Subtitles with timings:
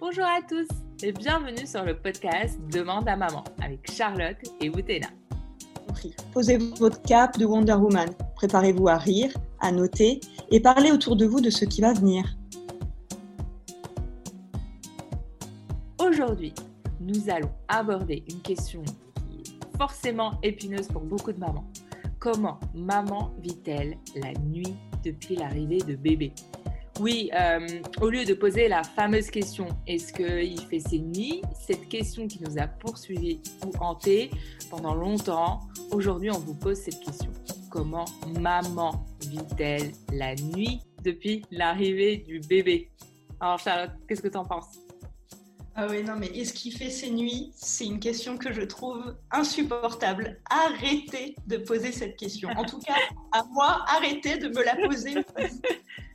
[0.00, 0.66] Bonjour à tous
[1.04, 5.06] et bienvenue sur le podcast Demande à maman avec Charlotte et Boutena.
[6.32, 8.10] Posez votre cap de Wonder Woman.
[8.34, 10.20] Préparez-vous à rire, à noter
[10.50, 12.24] et parler autour de vous de ce qui va venir.
[16.00, 16.52] Aujourd'hui,
[17.00, 18.82] nous allons aborder une question
[19.28, 21.70] qui est forcément épineuse pour beaucoup de mamans.
[22.18, 26.32] Comment maman vit-elle la nuit depuis l'arrivée de bébé?
[27.00, 27.66] Oui, euh,
[28.00, 31.42] au lieu de poser la fameuse question est-ce qu'il fait ses nuits?
[31.66, 34.30] Cette question qui nous a poursuivis ou hantés
[34.70, 37.32] pendant longtemps, aujourd'hui on vous pose cette question.
[37.68, 38.04] Comment
[38.38, 42.92] maman vit-elle la nuit depuis l'arrivée du bébé?
[43.40, 44.78] Alors Charlotte, qu'est-ce que tu en penses?
[45.76, 47.50] Ah oui, non, mais est-ce qu'il fait ses nuits?
[47.56, 50.40] C'est une question que je trouve insupportable.
[50.48, 52.48] Arrêtez de poser cette question.
[52.50, 52.94] En tout cas,
[53.32, 55.14] à moi, arrêtez de me la poser.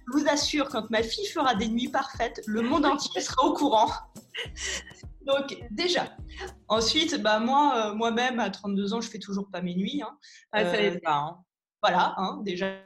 [0.10, 3.54] Je vous assure, quand ma fille fera des nuits parfaites, le monde entier sera au
[3.54, 3.92] courant.
[5.22, 6.16] Donc déjà.
[6.68, 10.02] Ensuite, bah moi, euh, moi-même à 32 ans, je fais toujours pas mes nuits.
[10.02, 10.18] Hein.
[10.52, 11.16] Ah, ça euh, pas.
[11.16, 11.44] Hein.
[11.84, 12.78] Voilà, hein, déjà.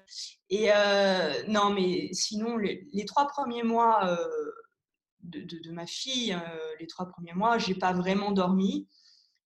[0.49, 4.17] Et euh, non, mais sinon, les, trois premiers mois
[5.21, 6.37] de, ma fille,
[6.79, 8.87] les trois premiers mois, j'ai pas vraiment dormi.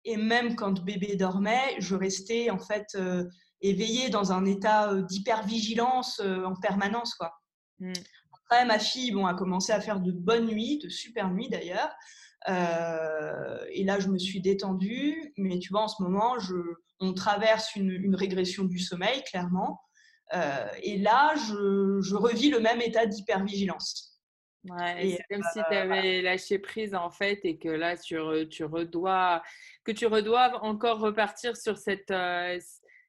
[0.03, 2.97] Et même quand bébé dormait, je restais en fait
[3.61, 7.33] éveillée dans un état d'hypervigilance en permanence, quoi.
[7.80, 7.94] Mmh.
[8.34, 11.94] Après, ma fille bon, a commencé à faire de bonnes nuits, de super nuits d'ailleurs.
[12.48, 15.34] Euh, et là, je me suis détendue.
[15.38, 16.56] Mais tu vois, en ce moment, je,
[17.00, 19.81] on traverse une, régression du sommeil, clairement.
[20.34, 24.20] Euh, et là, je, je, revis le même état d'hypervigilance.
[24.68, 28.18] Ouais, c'est comme si tu avais lâché prise en fait et que là tu,
[28.50, 29.44] tu redois
[29.84, 32.59] que tu redoives encore repartir sur cette, euh,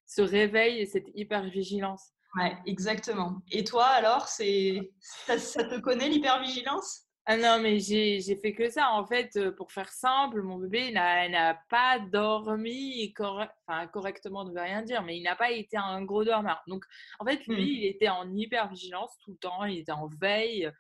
[0.05, 2.12] ce réveil et cette hypervigilance.
[2.36, 3.40] Ouais, exactement.
[3.50, 7.04] Et toi, alors, c'est ça, te connaît l'hypervigilance?
[7.24, 8.90] Ah non, mais j'ai fait que ça.
[8.92, 14.60] En fait, euh, pour faire simple, mon bébé n'a pas dormi enfin, correctement, ne veut
[14.60, 16.62] rien dire, mais il n'a pas été un gros dormeur.
[16.69, 16.84] Donc,
[17.19, 17.78] en fait, lui, mmh.
[17.78, 19.64] il était en hypervigilance tout le temps.
[19.64, 20.70] Il était en veille.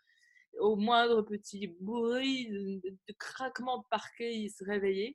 [0.60, 5.14] Au moindre petit bruit de, de craquement de parquet, il se réveillait.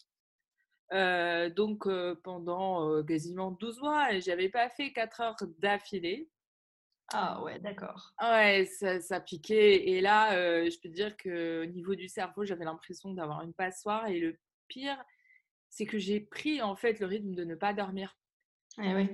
[0.94, 1.88] Euh, donc
[2.24, 6.30] pendant quasiment 12 mois, j'avais pas fait 4 heures d'affilée.
[7.14, 8.14] Ah ouais, d'accord.
[8.22, 8.66] Ouais,
[9.02, 9.90] ça, piquait.
[9.90, 10.34] Et là,
[10.70, 14.08] je peux te dire qu'au niveau du cerveau, j'avais l'impression d'avoir une passoire.
[14.08, 14.38] Et le
[14.68, 14.98] pire,
[15.70, 18.18] c'est que j'ai pris en fait le rythme de ne pas dormir.
[18.82, 19.10] Eh oui.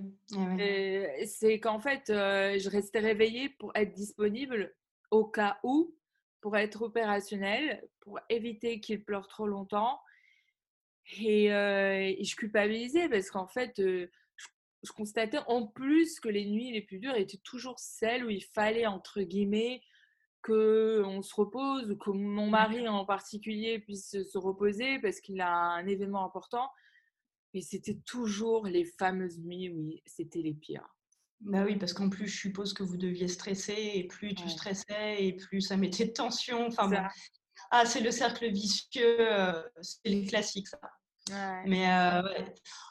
[0.60, 4.76] Eh c'est qu'en fait, je restais réveillée pour être disponible
[5.10, 5.96] au cas où,
[6.42, 10.00] pour être opérationnelle, pour éviter qu'il pleure trop longtemps
[11.12, 14.08] et, je culpabilisais parce qu'en fait, je,
[14.96, 18.86] constatais en plus que les nuits les plus dures étaient toujours celles où il fallait,
[18.86, 19.82] entre guillemets,
[20.42, 22.50] qu'on se repose ou que mon mmh.
[22.50, 26.70] mari en particulier puisse se reposer parce qu'il a un événement important.
[27.54, 30.88] Mais c'était toujours les fameuses nuits où c'était les pires.
[31.42, 35.24] Bah oui, parce qu'en plus, je suppose que vous deviez stresser, et plus tu stressais,
[35.24, 36.68] et plus ça mettait de tension.
[36.68, 36.90] Enfin,
[37.72, 39.18] ah, c'est le cercle vicieux,
[39.82, 40.80] c'est les classiques, ça.
[41.66, 42.22] Mais euh,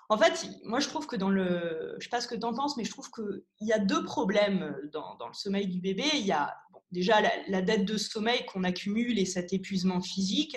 [0.09, 1.97] en fait, moi je trouve que dans le.
[1.99, 4.05] Je sais pas ce que tu en penses, mais je trouve qu'il y a deux
[4.05, 6.05] problèmes dans, dans, le sommeil du bébé.
[6.15, 6.55] Il y a
[6.93, 10.57] déjà la, dette de sommeil qu'on accumule et cet épuisement physique,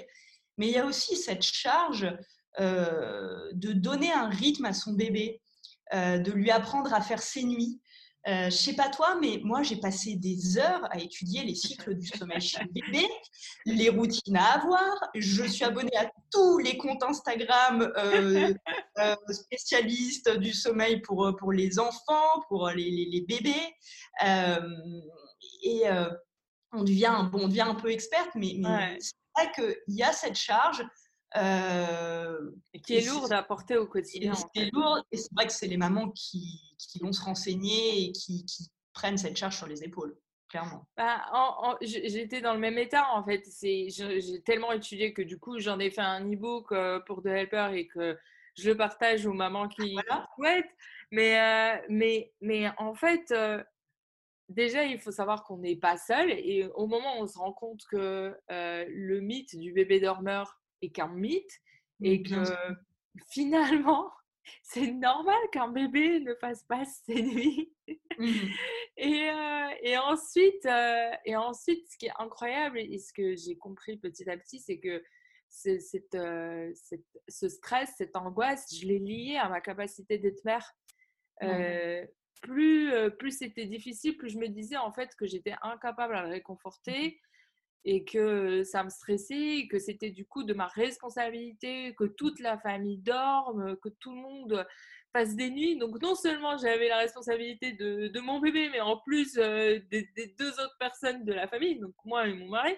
[0.57, 2.07] mais il y a aussi cette charge
[2.59, 5.41] euh, de donner un rythme à son bébé,
[5.93, 7.81] euh, de lui apprendre à faire ses nuits.
[8.27, 11.95] Euh, je sais pas toi, mais moi j'ai passé des heures à étudier les cycles
[11.95, 13.07] du sommeil chez le bébé,
[13.65, 14.93] les routines à avoir.
[15.15, 18.53] Je suis abonnée à tous les comptes Instagram euh,
[18.97, 23.73] euh, spécialistes du sommeil pour, pour les enfants, pour les, les, bébés.
[25.63, 25.83] et
[26.73, 30.11] on, devient, bon, on devient un peu experte, mais, mais c'est vrai qu'il y a
[30.11, 30.83] cette charge
[31.37, 32.51] euh,
[32.83, 34.33] qui est lourde à porter au quotidien.
[34.55, 38.11] C'est lourd, et c'est vrai que c'est les mamans qui, qui, vont se renseigner et
[38.11, 40.17] qui, qui, prennent cette charge sur les épaules,
[40.49, 40.85] clairement.
[40.97, 41.23] Bah,
[41.81, 43.43] J'étais dans le même état, en fait.
[43.61, 47.69] J'ai tellement étudié que du coup, j'en ai fait un e-book euh, pour The Helper
[47.75, 48.17] et que
[48.55, 50.75] je le partage aux mamans qui ah, souhaitent.
[51.11, 53.33] Mais, euh, mais, mais en fait,
[54.49, 56.31] déjà, il faut savoir qu'on n'est pas seul.
[56.31, 60.91] Et au moment où on se rend compte que le mythe du bébé dormeur et
[60.91, 61.61] qu'un mythe
[62.01, 62.35] et que
[63.31, 64.11] finalement,
[64.63, 67.73] c'est normal qu'un bébé ne fasse pas ses nuits.
[68.17, 68.49] Mmh
[69.01, 73.55] et, euh, et, ensuite, euh, et ensuite, ce qui est incroyable et ce que j'ai
[73.55, 75.01] compris petit à petit, c'est que
[75.47, 80.75] cette, euh, cette, ce stress, cette angoisse, je l'ai lié à ma capacité d'être mère.
[82.41, 86.29] plus plus c'était difficile, plus je me disais en fait que j'étais incapable à le
[86.29, 87.21] réconforter,
[87.85, 92.57] et que ça me stressait, que c'était du coup de ma responsabilité, que toute la
[92.57, 94.67] famille dorme, que tout le monde
[95.13, 95.77] fasse des nuits.
[95.77, 100.51] Donc non seulement j'avais la responsabilité de, mon bébé, mais en plus euh, des, deux
[100.51, 102.75] autres personnes de la famille, donc moi et mon mari,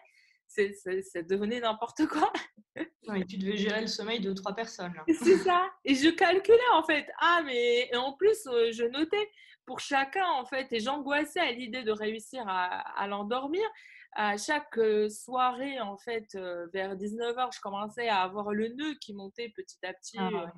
[0.47, 2.31] ça devenait n'importe quoi.
[2.75, 4.93] et tu devais gérer le sommeil de trois personnes.
[5.07, 5.69] C'est ça.
[5.83, 7.07] Et je calculais en fait.
[7.19, 9.29] Ah, mais en plus, euh, je notais
[9.65, 13.63] pour chacun en fait, et j'angoissais à l'idée de réussir à l'endormir
[14.13, 14.79] à chaque
[15.09, 16.35] soirée, en fait,
[16.73, 20.17] vers 19h, je commençais à avoir le nœud qui montait petit à petit.
[20.19, 20.53] Ah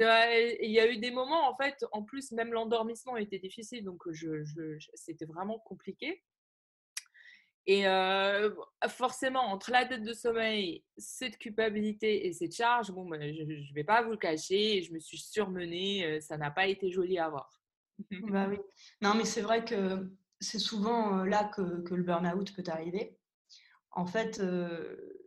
[0.00, 4.02] il y a eu des moments, en fait, en plus, même l'endormissement était difficile, donc
[4.10, 4.44] je,
[4.94, 6.22] c'était vraiment compliqué.
[7.66, 7.84] Et
[8.88, 13.74] forcément, entre la dette de sommeil, cette culpabilité et cette charge, bon, ben, je ne
[13.74, 17.28] vais pas vous le cacher, je me suis surmenée, ça n'a pas été joli à
[17.28, 17.60] voir.
[18.22, 18.58] bah oui.
[19.02, 20.08] Non, mais c'est vrai que
[20.40, 23.16] c'est souvent là que, le burn-out peut arriver.
[23.92, 24.40] En fait,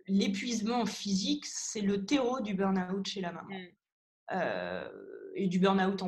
[0.07, 3.49] l'épuisement physique, c'est le terreau du burn-out chez la maman.
[3.49, 4.35] Mmh.
[5.35, 6.01] et du burn-out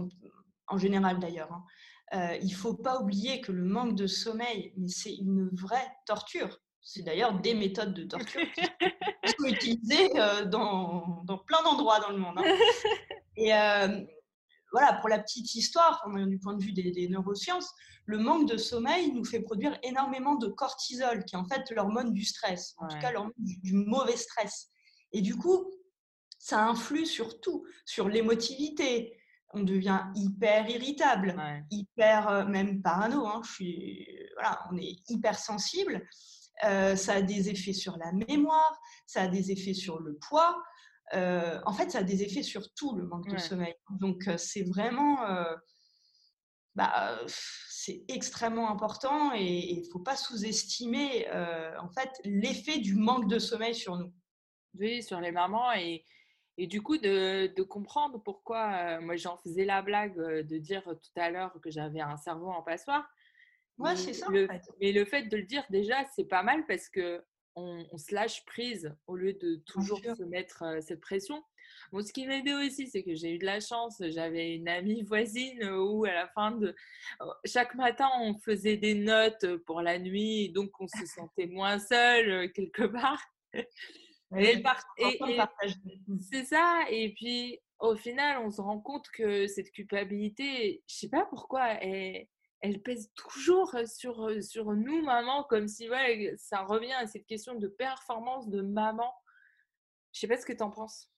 [0.67, 1.51] en, général d'ailleurs.
[1.51, 2.37] Hein.
[2.41, 6.59] il ne faut pas oublier que le manque de sommeil, c'est une vraie torture.
[6.81, 8.61] C'est d'ailleurs des méthodes de torture qui
[9.37, 10.09] sont utilisées
[10.47, 12.37] dans, plein d'endroits dans le monde.
[12.37, 12.43] Hein.
[13.35, 13.51] Et
[14.73, 17.71] voilà, pour la petite histoire, du point de vue des, neurosciences,
[18.05, 22.11] le manque de sommeil nous fait produire énormément de cortisol, qui est en fait l'hormone
[22.11, 24.69] du stress, en tout cas l'hormone du, mauvais stress.
[25.11, 25.71] Et du coup,
[26.39, 29.15] ça influe sur tout, sur l'émotivité.
[29.53, 31.35] On devient hyper irritable,
[31.69, 33.27] hyper euh, même parano.
[33.27, 36.03] Hein, je suis, voilà, on est hyper sensible.
[36.65, 40.57] Euh, ça a des effets sur la mémoire, ça a des effets sur le poids.
[41.13, 43.75] Euh, en fait, ça a des effets sur tout le manque de sommeil.
[43.99, 45.17] Donc, c'est vraiment,
[46.75, 51.29] bah, c'est extrêmement important et il ne faut pas sous-estimer
[51.79, 54.13] en fait l'effet du manque de sommeil sur nous.
[54.79, 56.03] Oui, sur les mamans et,
[56.57, 61.19] et du coup de, de comprendre pourquoi moi j'en faisais la blague de dire tout
[61.19, 63.07] à l'heure que j'avais un cerveau en passoire.
[63.77, 64.27] Ouais, c'est ça.
[64.29, 67.23] Mais le fait de le dire déjà, c'est pas mal parce que
[67.55, 71.43] on, se lâche prise au lieu de toujours se mettre cette pression.
[71.91, 74.01] Bon, ce qui m'a aidé aussi, c'est que j'ai eu de la chance.
[74.01, 76.75] J'avais une amie voisine où, à la fin de
[77.45, 82.51] chaque matin, on faisait des notes pour la nuit, donc on se sentait moins seul
[82.53, 83.21] quelque part.
[84.37, 84.63] et,
[86.31, 86.85] c'est ça.
[86.89, 91.67] Et puis, au final, on se rend compte que cette culpabilité, je sais pas pourquoi,
[91.81, 92.27] elle,
[92.63, 97.55] elle pèse toujours sur, sur nous, maman, comme si ouais, ça revient à cette question
[97.55, 99.13] de performance de maman.
[100.13, 101.09] Je sais pas ce que tu en penses.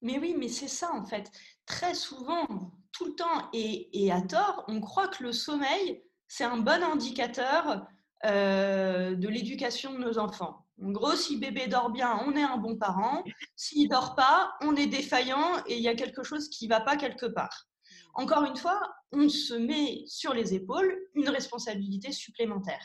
[0.00, 1.28] Mais oui, mais c'est ça en fait.
[1.66, 2.46] Très souvent,
[2.92, 7.84] tout le temps et, à tort, on croit que le sommeil, c'est un bon indicateur
[8.24, 10.66] de l'éducation de nos enfants.
[10.80, 13.24] En gros, si bébé dort bien, on est un bon parent.
[13.56, 16.96] S'il dort pas, on est défaillant et il y a quelque chose qui va pas
[16.96, 17.69] quelque part.
[18.14, 18.80] Encore une fois,
[19.12, 22.82] on se met sur les épaules une responsabilité supplémentaire.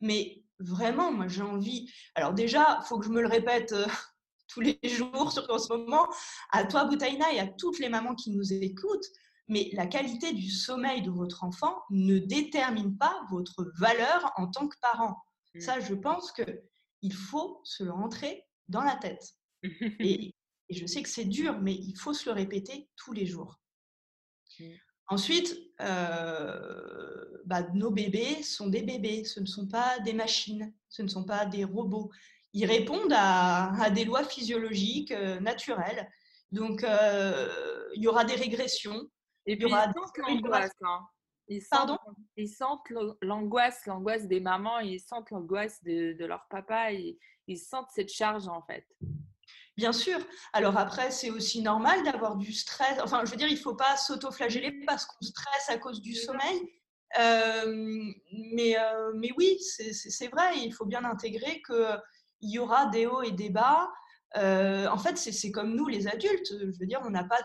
[0.00, 1.90] Mais vraiment, moi j'ai envie.
[2.14, 3.86] Alors déjà, il faut que je me le répète euh,
[4.48, 6.06] tous les jours, surtout en ce moment,
[6.50, 9.06] à toi, Boutaina, et à toutes les mamans qui nous écoutent.
[9.48, 14.68] Mais la qualité du sommeil de votre enfant ne détermine pas votre valeur en tant
[14.68, 15.16] que parent.
[15.54, 15.60] Mmh.
[15.60, 19.24] Ça, je pense qu'il faut se le rentrer dans la tête.
[19.62, 20.34] et
[20.70, 23.61] je sais que c'est dur, mais il faut se le répéter tous les jours.
[25.08, 31.02] Ensuite, euh, bah, nos bébés sont des bébés, ce ne sont pas des machines, ce
[31.02, 32.10] ne sont pas des robots.
[32.54, 36.10] Ils répondent à, des lois physiologiques euh, naturelles.
[36.50, 37.48] Donc, euh,
[37.94, 39.02] il y aura des régressions.
[39.46, 39.92] Et puis, il y aura
[40.28, 40.72] ils l'angoisse.
[40.82, 41.00] Hein.
[41.48, 41.98] Ils sentent,
[42.36, 42.88] ils sentent
[43.20, 48.62] l'angoisse, l'angoisse des mamans, ils sentent l'angoisse de, leur papa, ils sentent cette charge en
[48.62, 48.86] fait.
[49.76, 50.18] Bien sûr.
[50.52, 52.98] Alors après, c'est aussi normal d'avoir du stress.
[53.02, 56.14] Enfin, je veux dire, il ne faut pas s'auto-flageller parce qu'on stresse à cause du
[56.14, 56.60] sommeil.
[57.18, 58.04] Euh,
[58.54, 62.00] mais, euh, mais oui, c'est vrai, il faut bien intégrer qu'il
[62.42, 63.90] y aura des hauts et des bas.
[64.36, 66.52] Euh, en fait, c'est comme nous, les adultes.
[66.58, 67.40] Je veux dire, on n'a pas,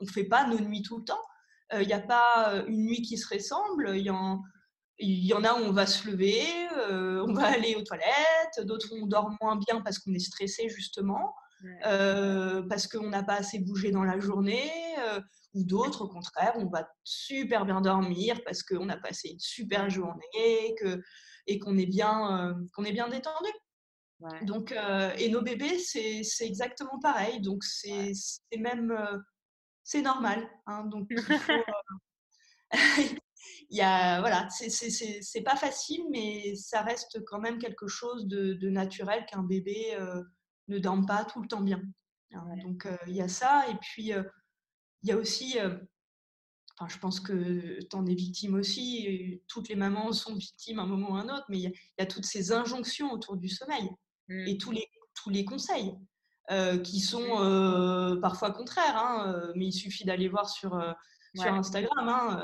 [0.00, 1.22] on fait pas nos nuits tout le temps.
[1.74, 3.92] Il n'y a pas une nuit qui se ressemble.
[3.94, 4.42] Il y en,
[4.98, 6.46] il y en a où on va se lever,
[6.90, 11.34] on va aller aux toilettes, d'autres on dort moins bien parce qu'on est stressé justement.
[11.84, 15.20] Euh, parce qu'on n'a pas assez bougé dans la journée, euh,
[15.54, 19.90] ou d'autres, au contraire, on va super bien dormir parce qu'on a passé une super
[19.90, 21.02] journée que,
[21.46, 23.50] et qu'on est, bien, euh, qu'on est bien détendu.
[24.42, 24.74] Donc,
[25.18, 27.40] et nos bébés, c'est, exactement pareil.
[27.40, 28.12] Donc, c'est,
[28.56, 28.92] même
[29.84, 30.48] c'est normal.
[30.66, 31.16] Hein, donc, il
[33.70, 39.24] y a, voilà, c'est pas facile, mais ça reste quand même quelque chose de, naturel
[39.26, 39.96] qu'un bébé
[40.68, 41.82] ne dorme pas tout le temps bien.
[42.32, 42.56] Hein.
[42.62, 43.64] Donc, il y a ça.
[43.70, 44.12] Et puis,
[45.02, 45.56] il y a aussi
[46.80, 49.42] Enfin, je pense que tu en es victime aussi.
[49.48, 52.02] Toutes les mamans sont victimes à un moment ou à un autre, mais il y,
[52.02, 53.88] a toutes ces injonctions autour du sommeil
[54.28, 54.58] et mmh.
[54.58, 54.86] tous les,
[55.20, 55.92] tous les conseils
[56.84, 58.96] qui sont parfois contraires.
[58.96, 60.78] Hein, mais il suffit d'aller voir sur,
[61.38, 62.08] sur Instagram.
[62.08, 62.40] Hein,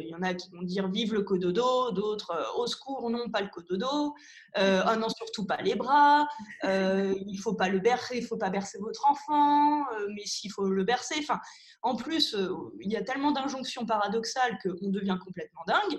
[0.00, 3.40] il y en a qui vont dire vive le cododo, d'autres au secours, non, pas
[3.40, 4.14] le cododo,
[4.58, 6.26] euh, oh non, surtout pas les bras,
[6.64, 9.84] il faut pas le bercer, il faut pas bercer votre enfant,
[10.14, 11.16] mais s'il faut le bercer.
[11.18, 11.40] Enfin,
[11.82, 12.36] en plus,
[12.80, 15.98] il y a tellement d'injonctions paradoxales qu'on devient complètement dingue.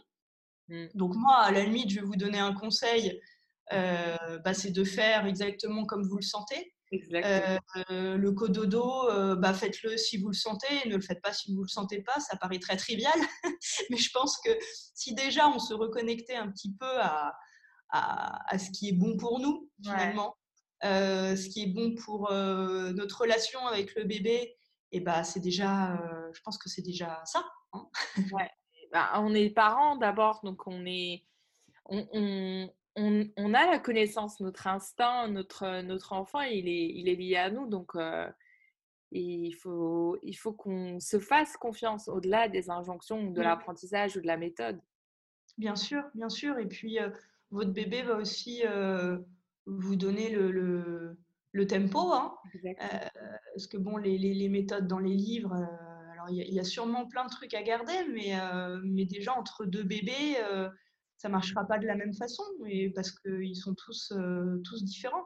[0.69, 0.87] Mmh.
[0.95, 3.19] Donc moi, à la limite, je vais vous donner un conseil,
[3.71, 6.72] bah, c'est de faire exactement comme vous le sentez.
[7.13, 11.51] Euh, le cododo, euh, bah, faites-le si vous le sentez, ne le faites pas si
[11.51, 13.13] vous ne le sentez pas, ça paraît très trivial,
[13.89, 14.51] mais je pense que
[14.93, 17.33] si déjà on se reconnectait un petit peu à,
[17.89, 20.35] à, ce qui est bon pour nous, finalement,
[20.83, 24.55] euh, ce qui est bon pour notre relation avec le bébé,
[24.91, 25.99] et bah, c'est déjà,
[26.33, 27.43] je pense que c'est déjà ça.
[27.73, 27.89] Hein.
[28.33, 28.49] ouais.
[28.91, 31.23] bah, on est parents d'abord, donc on est,
[31.85, 37.37] on, on, a la connaissance, notre instinct, notre, notre enfant, il est, il est lié
[37.37, 37.67] à nous.
[37.67, 38.29] Donc, euh,
[39.11, 44.27] il faut, il faut qu'on se fasse confiance au-delà des injonctions, de l'apprentissage ou de
[44.27, 44.79] la méthode.
[45.57, 46.57] Bien sûr, bien sûr.
[46.57, 47.09] Et puis, euh,
[47.51, 49.19] votre bébé va aussi euh,
[49.65, 51.15] vous donner le,
[51.51, 52.11] le, tempo.
[52.11, 52.35] Hein.
[53.53, 55.53] parce que, bon, les, les, méthodes dans les livres,
[56.11, 58.33] alors il y, y, a sûrement plein de trucs à garder, mais,
[58.83, 60.37] mais déjà, entre deux bébés
[61.17, 65.25] ça marchera pas de la même façon, et parce qu'ils sont tous, euh, tous différents.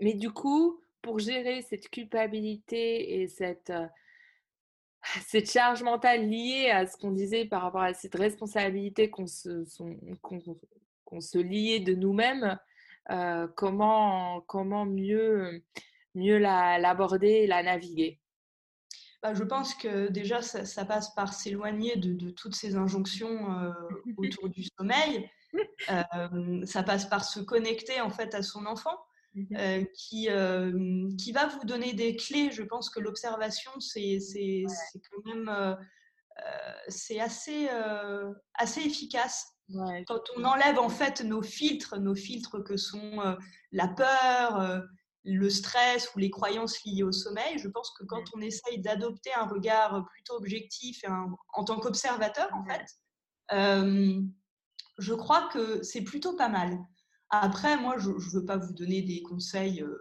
[0.00, 3.86] Mais du coup, pour gérer cette culpabilité et cette, euh,
[5.26, 9.64] cette charge mentale liée à ce qu'on disait par rapport à cette responsabilité qu'on se,
[9.64, 12.58] se liait de nous-mêmes,
[13.10, 15.62] euh, comment, comment mieux,
[16.14, 18.20] mieux l'aborder la naviguer?
[19.22, 23.72] Bah, je pense que déjà, ça, passe par s'éloigner de, toutes ces injonctions euh,
[24.16, 25.28] autour du sommeil.
[25.90, 28.96] Euh, ça passe par se connecter en fait à son enfant,
[29.34, 30.28] mmh euh, qui,
[31.18, 32.50] qui va vous donner des clés.
[32.50, 34.18] Je pense que l'observation, c'est
[35.10, 35.76] quand même
[36.88, 37.68] c'est assez,
[38.54, 39.46] assez efficace.
[40.06, 43.36] Quand on enlève en fait nos filtres, nos filtres que sont
[43.72, 44.82] la peur,
[45.24, 49.32] le stress ou les croyances liées au sommeil, je pense que quand on essaye d'adopter
[49.34, 51.04] un regard plutôt objectif
[51.52, 52.86] en tant qu'observateur, en fait,
[53.52, 54.20] euh,
[54.98, 56.78] je crois que c'est plutôt pas mal.
[57.30, 59.96] Après, moi, je ne veux pas vous donner des conseils euh,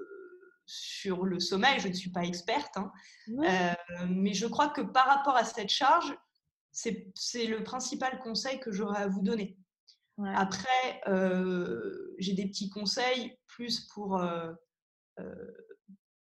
[0.66, 2.92] sur le sommeil, je ne suis pas experte, hein.
[3.30, 6.16] euh, mais je crois que par rapport à cette charge,
[6.72, 9.58] c'est le principal conseil que j'aurais à vous donner.
[10.36, 11.02] Après,
[12.18, 14.22] j'ai des petits conseils plus pour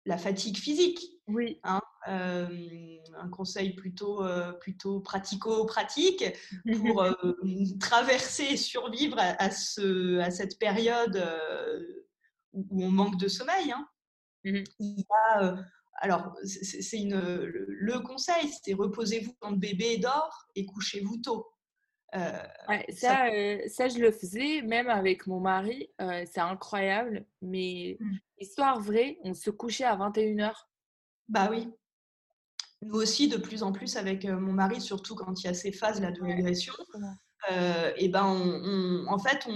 [0.05, 0.99] la fatigue physique.
[1.27, 1.59] Oui.
[1.63, 2.47] Hein, euh,
[3.17, 6.23] un conseil plutôt, euh, plutôt pratico-pratique
[6.77, 7.05] pour
[7.79, 11.21] traverser et survivre à, ce, à cette période
[12.53, 13.71] où on manque de sommeil.
[13.71, 13.87] Hein.
[14.45, 15.57] Mmh Il y a,
[15.99, 21.47] alors, c'est le conseil, c'est reposez-vous quand le bébé dort et couchez-vous tôt.
[22.13, 23.29] Ça,
[23.67, 23.87] ça...
[23.89, 25.89] je le faisais même avec mon mari.
[25.99, 27.25] c'est incroyable.
[27.41, 28.17] Mais mmh.
[28.39, 30.53] Histoire vraie, on se couchait à 21h.
[31.27, 31.69] Bah oui.
[32.83, 35.55] Nous aussi, de plus en plus, avec euh, mon mari, surtout quand il y a
[35.55, 36.73] ces phases là, de régression,
[37.51, 39.47] euh, et ben on, en fait,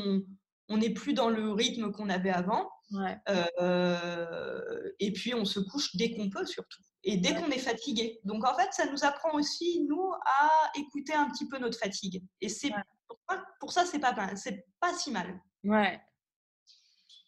[0.69, 2.69] on n'est plus dans le rythme qu'on avait avant.
[3.59, 6.81] Euh, et puis, on se couche dès qu'on peut, surtout.
[7.03, 8.19] Et dès qu'on est fatigué.
[8.23, 12.23] Donc, en fait, ça nous apprend aussi, nous, à écouter un petit peu notre fatigue.
[12.41, 12.71] Et c'est
[13.07, 13.19] pour,
[13.59, 15.41] pour, ça, c'est pas, c'est pas si mal.
[15.63, 15.99] Ouais.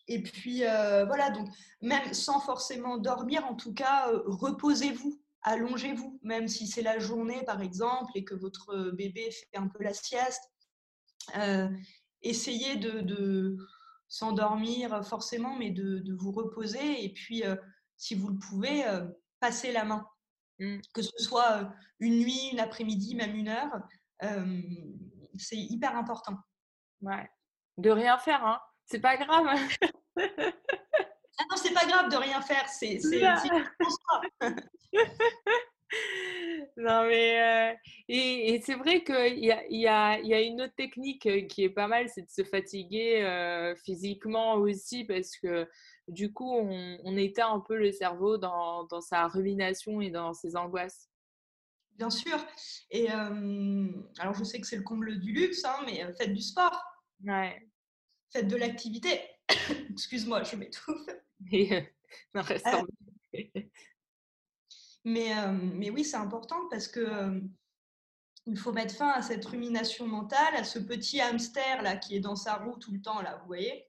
[0.08, 1.48] Et puis euh, voilà, donc
[1.82, 7.44] même sans forcément dormir, en tout cas, euh, reposez-vous, allongez-vous, même si c'est la journée
[7.46, 10.44] par exemple et que votre bébé fait un peu la sieste.
[11.38, 11.70] Euh,
[12.22, 13.58] essayez de,
[14.10, 17.03] s'endormir forcément, mais de, vous reposer.
[17.03, 17.42] Et puis,
[17.98, 18.84] si vous le pouvez,
[19.44, 20.08] passez la main.
[20.60, 20.78] Mmh.
[20.94, 23.82] Que ce soit une nuit, une après-midi, même une heure,
[25.38, 26.38] c'est hyper important.
[27.02, 27.30] Ouais.
[27.78, 29.48] De rien faire, hein c'est pas grave.
[30.18, 32.68] ah non, c'est pas grave de rien faire.
[32.70, 33.00] C'est
[36.78, 37.72] non mais euh,
[38.10, 41.70] et, c'est vrai qu'il y a, y, a, y a, une autre technique qui est
[41.70, 45.70] pas mal, c'est de se fatiguer euh, physiquement aussi parce que
[46.08, 50.34] du coup on, on, éteint un peu le cerveau dans, dans, sa rumination et dans
[50.34, 51.10] ses angoisses.
[51.94, 52.38] Bien sûr.
[52.90, 56.84] Et alors, je sais que c'est le comble du luxe, hein, mais faites du sport.
[57.24, 57.70] Ouais.
[58.32, 59.22] Faites de l'activité.
[59.92, 61.08] Excuse-moi, je m'étouffe.
[65.04, 67.42] mais, mais oui, c'est important parce que
[68.46, 72.20] il faut mettre fin à cette rumination mentale, à ce petit hamster là qui est
[72.20, 73.88] dans sa roue tout le temps là, vous voyez?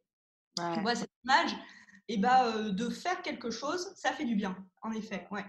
[0.58, 0.80] Ouais.
[0.82, 1.56] vois cette image?
[2.08, 5.26] Et bah, de faire quelque chose, ça fait du bien, en effet.
[5.30, 5.44] Ouais.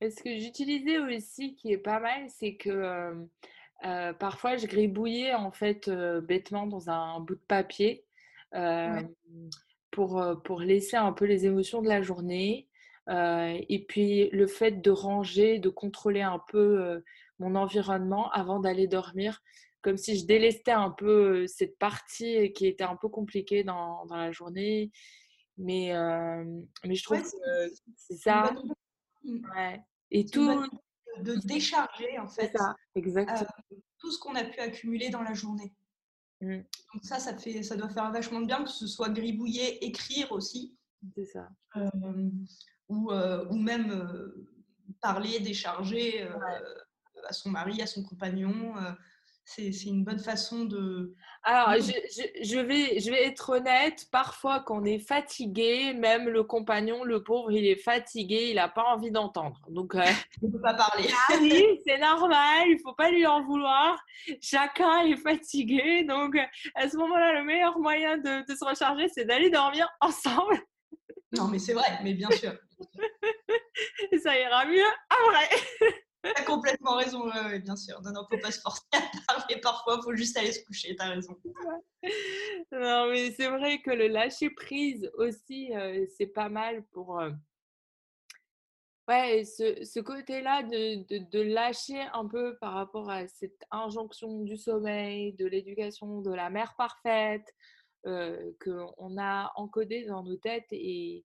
[0.00, 3.28] ce que j'utilisais aussi, qui est pas mal, c'est que
[4.18, 8.04] parfois je gribouillais en fait bêtement dans un bout de papier
[9.90, 12.68] pour, pour laisser un peu les émotions de la journée.
[13.08, 17.02] et puis le fait de ranger, de contrôler un peu
[17.38, 19.42] mon environnement avant d'aller dormir,
[19.82, 24.16] comme si je délestais un peu cette partie qui était un peu compliquée dans, dans
[24.16, 24.90] la journée.
[25.56, 25.92] Mais,
[26.84, 27.28] mais je trouve que
[27.96, 28.54] c'est ça.
[29.24, 29.50] Mmh.
[29.54, 29.80] Ouais.
[30.10, 30.66] Et tout.
[31.22, 32.52] De décharger, en fait.
[32.56, 33.46] Ça, exactement.
[33.98, 35.74] tout ce qu'on a pu accumuler dans la journée.
[36.40, 36.58] Mmh.
[36.94, 40.32] Donc ça, ça, fait, ça doit faire vachement de bien que ce soit gribouiller, écrire
[40.32, 40.76] aussi.
[41.14, 41.48] C'est ça.
[42.88, 44.32] ou, ou même
[45.00, 46.26] parler, décharger
[47.26, 48.74] à son mari, à son compagnon.
[49.50, 51.14] C'est une bonne façon de...
[51.42, 51.92] Alors, je,
[52.44, 57.22] je, vais, je vais être honnête, parfois quand on est fatigué, même le compagnon, le
[57.24, 59.60] pauvre, il est fatigué, il n'a pas envie d'entendre.
[59.68, 59.94] Donc,
[60.42, 61.08] il ne peut pas parler.
[61.28, 63.98] Ah oui, c'est normal, il ne faut pas lui en vouloir.
[64.40, 66.04] Chacun est fatigué.
[66.04, 66.36] Donc,
[66.76, 70.60] à ce moment-là, le meilleur moyen de, de se recharger, c'est d'aller dormir ensemble.
[71.32, 72.52] Non, mais c'est vrai, mais bien sûr.
[74.22, 75.96] Ça ira mieux après.
[76.24, 77.30] Tu as complètement raison,
[77.62, 78.00] bien sûr.
[78.02, 81.02] Non, non, faut pas se forcer à parler parfois, faut juste aller se coucher, tu
[81.02, 81.36] as raison.
[82.72, 87.20] Non, mais c'est vrai que le lâcher prise aussi, euh, c'est pas mal pour.
[87.20, 87.30] Euh,
[89.08, 94.56] ouais, ce, côté-là de, de, de, lâcher un peu par rapport à cette injonction du
[94.56, 97.54] sommeil, de l'éducation, de la mère parfaite,
[98.06, 101.24] euh, qu'on a encodé dans nos têtes et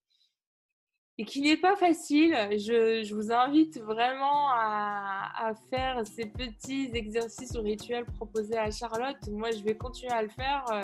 [1.18, 2.34] et qui n'est pas facile.
[2.52, 9.18] Je, vous invite vraiment à, faire ces petits exercices ou rituels proposés à Charlotte.
[9.32, 10.82] Moi, je vais continuer à le faire euh,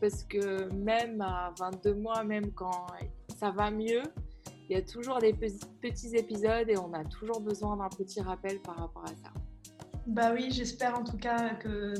[0.00, 2.86] parce que même à 22 mois, même quand
[3.36, 4.02] ça va mieux,
[4.68, 8.60] il y a toujours des petits épisodes et on a toujours besoin d'un petit rappel
[8.60, 9.32] par rapport à ça.
[10.06, 11.94] Bah oui, j'espère en tout cas que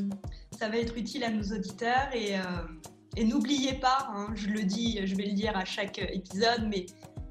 [0.59, 5.07] ça va être utile à nos auditeurs et, euh, n'oubliez pas, hein, je le dis,
[5.07, 6.87] je vais le dire à chaque épisode, mais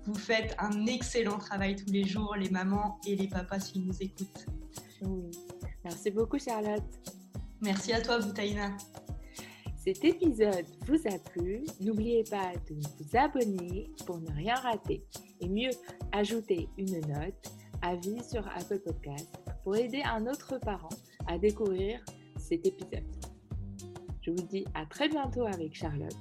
[0.05, 4.01] vous faites un excellent travail tous les jours, les mamans et les papas s'ils nous
[4.01, 4.45] écoutent.
[5.83, 6.83] Merci beaucoup Charlotte.
[7.61, 8.75] Merci à toi Boutaïna.
[9.77, 15.03] Cet épisode vous a plu, n'oubliez pas de vous abonner pour ne rien rater
[15.41, 15.71] et mieux,
[16.13, 19.27] ajouter une note, avis sur Apple Podcast
[19.63, 20.87] pour aider un autre parent
[21.27, 21.99] à découvrir
[22.37, 23.03] cet épisode.
[24.21, 26.15] Je vous dis à très bientôt avec Charlotte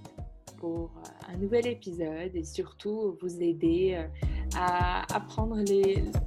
[0.59, 4.07] pour euh, un nouvel épisode et surtout vous aider euh,
[4.57, 5.57] à apprendre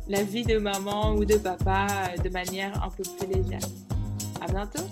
[0.07, 3.67] la vie de maman ou de papa euh, de manière un peu plus légère.
[4.41, 4.83] À bientôt.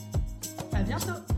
[0.74, 1.33] À bientôt.